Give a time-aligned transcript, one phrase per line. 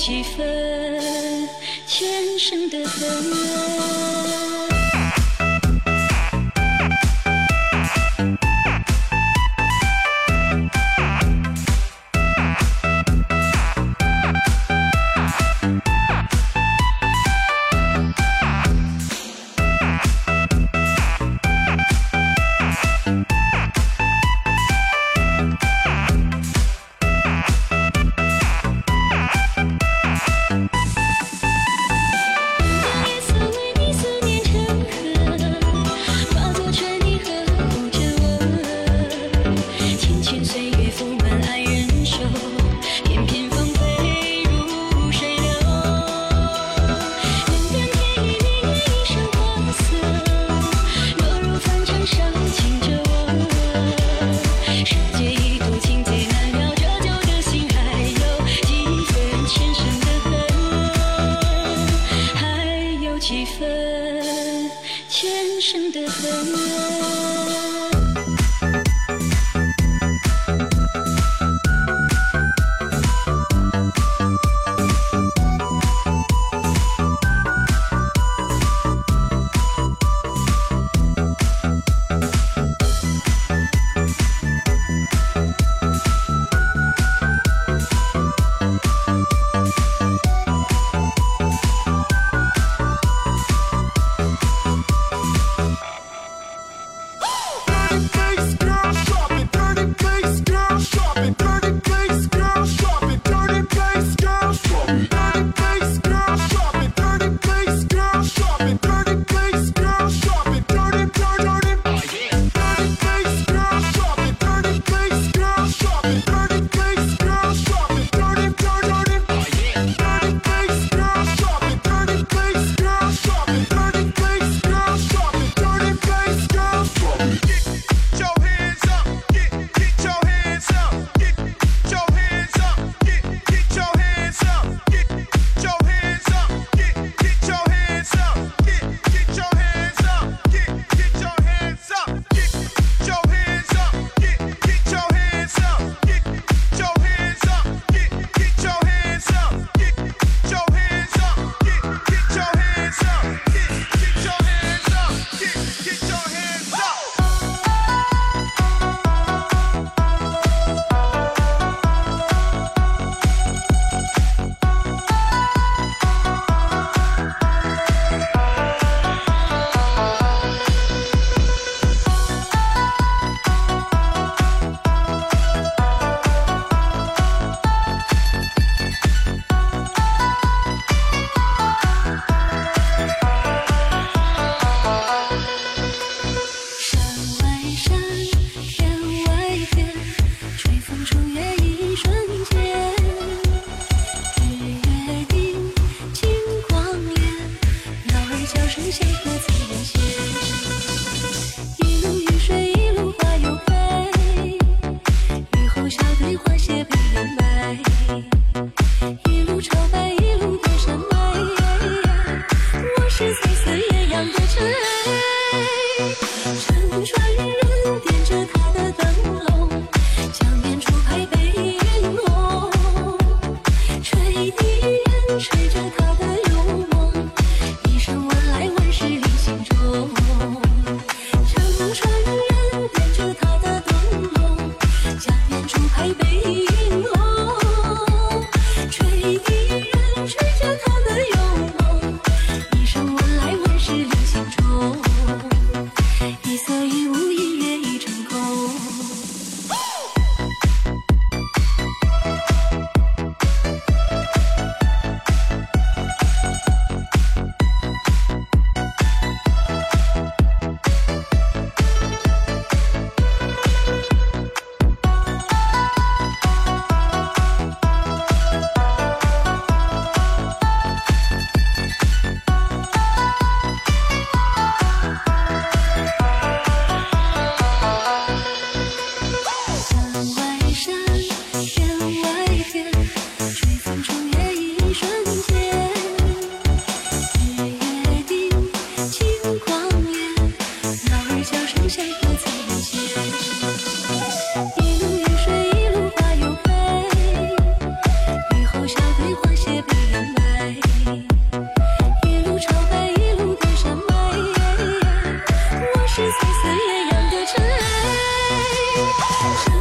[0.00, 1.46] 几分
[1.86, 2.08] 前
[2.38, 4.30] 生的恨。
[4.30, 4.39] 夜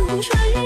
[0.09, 0.19] 埃。
[0.21, 0.58] 乘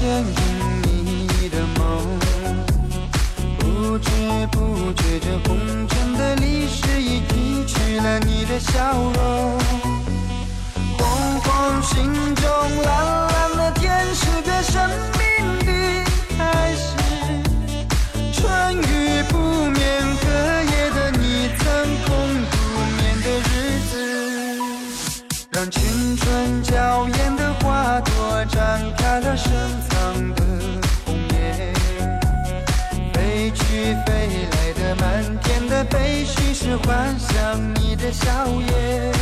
[0.00, 0.24] 牵引
[1.28, 2.18] 你的梦，
[3.58, 4.10] 不知
[4.50, 9.58] 不觉这红尘的历史已提取了你的笑容，
[10.96, 13.29] 红红心中蓝。
[36.86, 39.19] 幻想你的笑颜。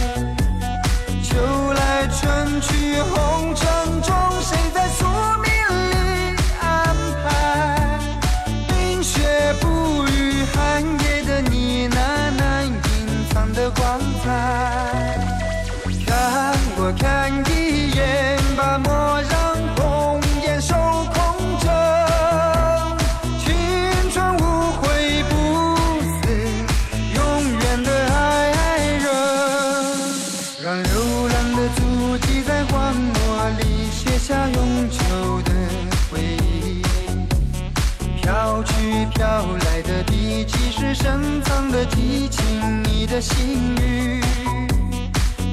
[43.29, 44.21] 情雨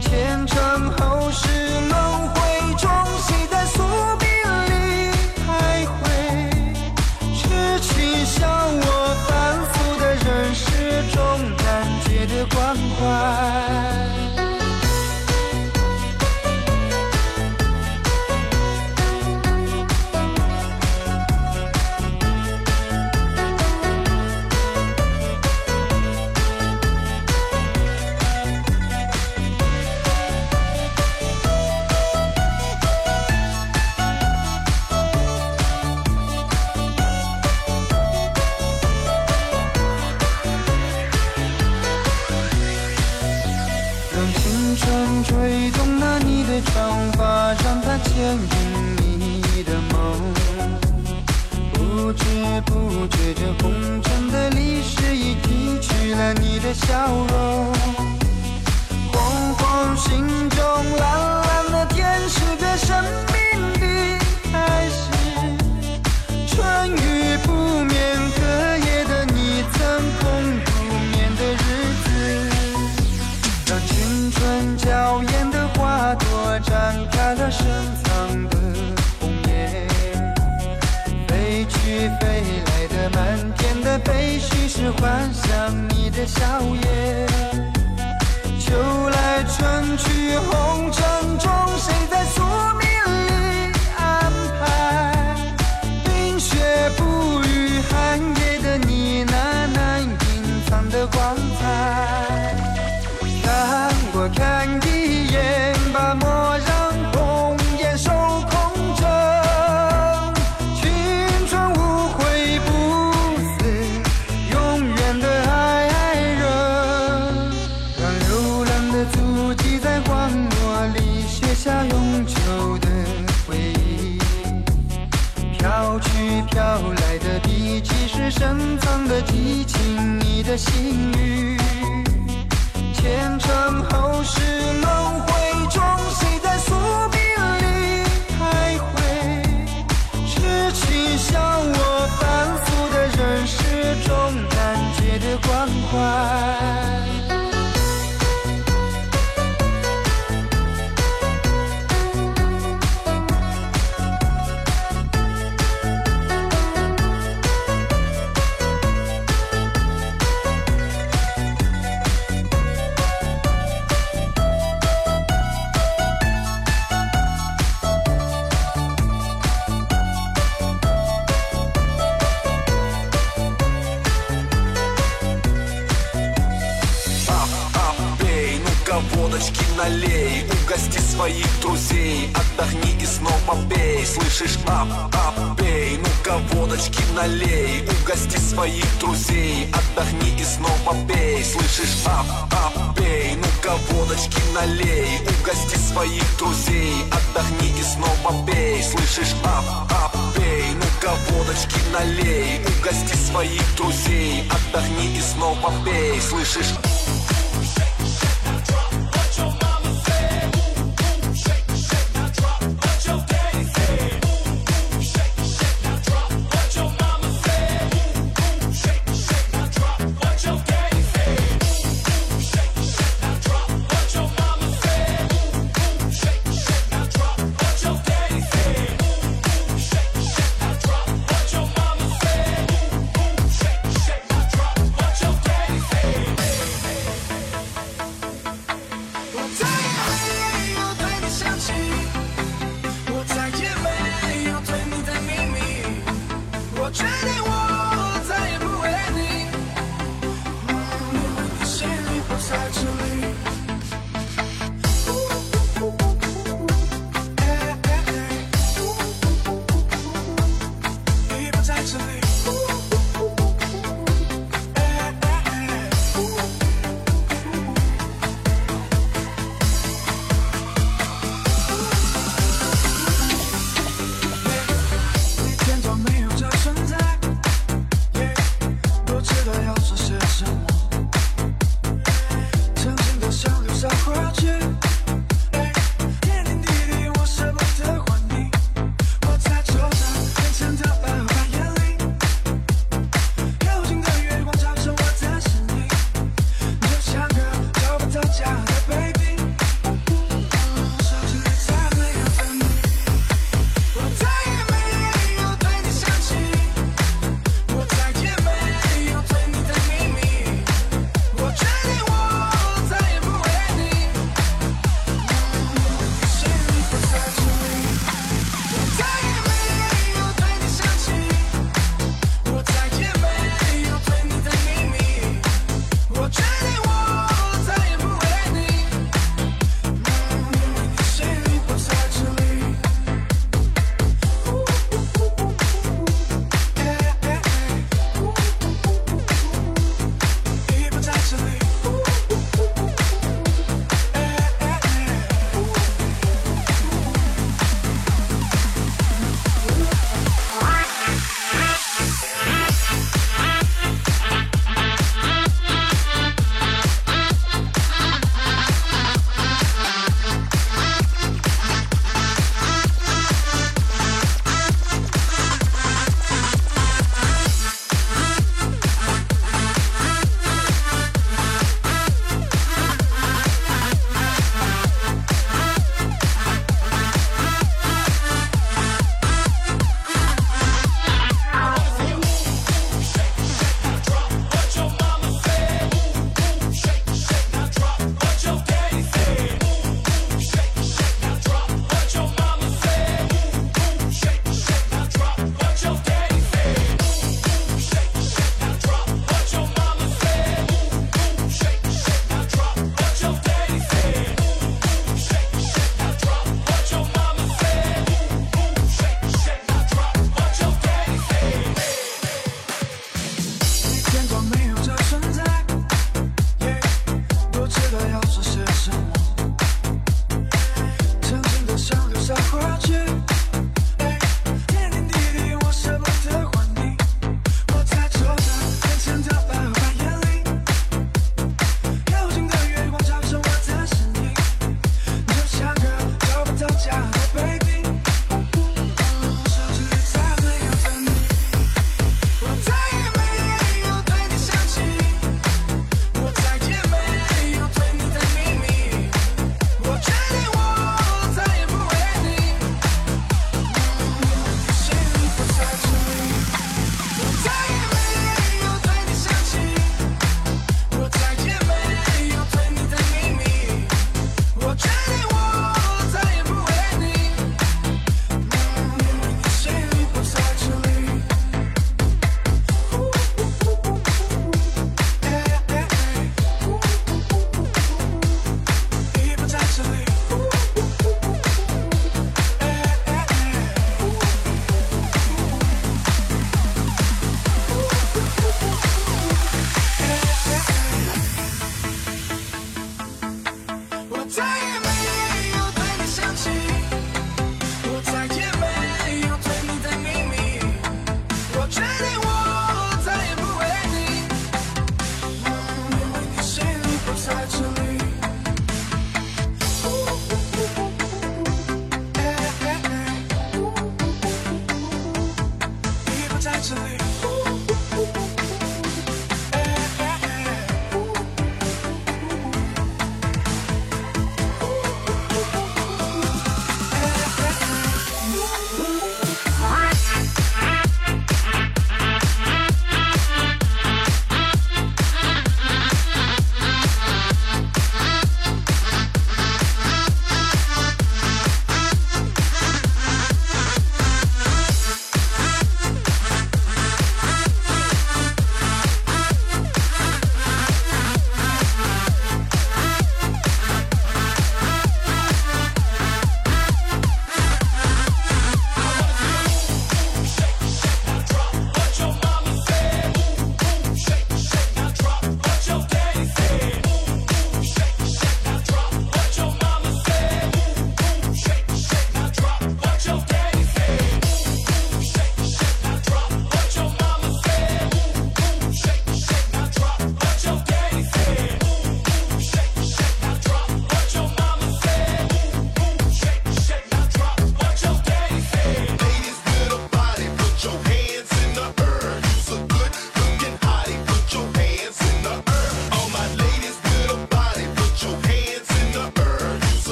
[0.00, 1.48] 前尘后世
[1.88, 3.82] 轮回中谁在宿
[4.20, 4.28] 命
[4.66, 4.70] 里
[5.40, 5.90] 徘徊
[7.34, 9.30] 痴情笑我凡
[9.72, 11.16] 俗的人世终
[11.64, 11.66] 难
[12.04, 13.61] 解的关怀。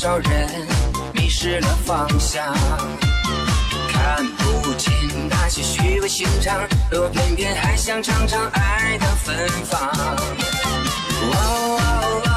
[0.00, 0.48] 多少人
[1.12, 2.54] 迷失了方向，
[3.88, 6.56] 看不清那些虚伪心肠，
[6.92, 9.80] 我偏偏还想尝尝爱的芬芳。
[11.20, 12.30] 哦哦哦